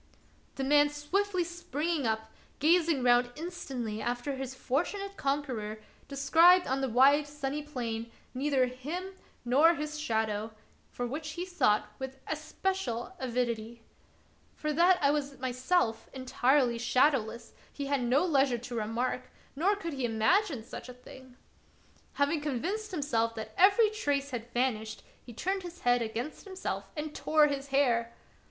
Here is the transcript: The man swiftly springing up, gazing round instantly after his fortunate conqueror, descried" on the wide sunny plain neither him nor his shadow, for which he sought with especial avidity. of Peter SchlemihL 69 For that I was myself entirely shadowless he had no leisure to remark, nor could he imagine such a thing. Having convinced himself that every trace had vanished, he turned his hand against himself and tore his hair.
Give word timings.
The 0.55 0.63
man 0.63 0.89
swiftly 0.89 1.43
springing 1.43 2.07
up, 2.07 2.31
gazing 2.57 3.03
round 3.03 3.29
instantly 3.35 4.01
after 4.01 4.33
his 4.35 4.55
fortunate 4.55 5.15
conqueror, 5.15 5.79
descried" 6.07 6.65
on 6.67 6.81
the 6.81 6.89
wide 6.89 7.27
sunny 7.27 7.61
plain 7.61 8.11
neither 8.33 8.65
him 8.65 9.13
nor 9.45 9.75
his 9.75 9.99
shadow, 9.99 10.53
for 10.89 11.05
which 11.05 11.33
he 11.33 11.45
sought 11.45 11.91
with 11.99 12.17
especial 12.25 13.15
avidity. 13.19 13.73
of 13.73 13.77
Peter 13.77 13.79
SchlemihL 13.79 14.55
69 14.55 14.55
For 14.55 14.73
that 14.73 14.97
I 15.03 15.11
was 15.11 15.37
myself 15.37 16.09
entirely 16.13 16.79
shadowless 16.79 17.53
he 17.71 17.85
had 17.85 18.01
no 18.01 18.25
leisure 18.25 18.57
to 18.57 18.73
remark, 18.75 19.29
nor 19.55 19.75
could 19.75 19.93
he 19.93 20.03
imagine 20.03 20.63
such 20.63 20.89
a 20.89 20.95
thing. 20.95 21.37
Having 22.13 22.41
convinced 22.41 22.89
himself 22.89 23.35
that 23.35 23.53
every 23.55 23.91
trace 23.91 24.31
had 24.31 24.51
vanished, 24.51 25.03
he 25.23 25.31
turned 25.31 25.61
his 25.61 25.81
hand 25.81 26.01
against 26.01 26.45
himself 26.45 26.85
and 26.97 27.13
tore 27.13 27.45
his 27.49 27.67
hair. 27.67 28.11